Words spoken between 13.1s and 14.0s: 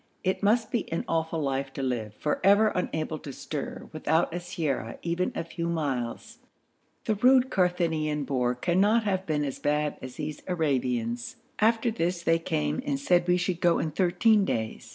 we should go in